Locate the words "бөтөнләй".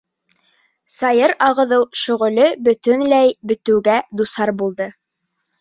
2.69-3.37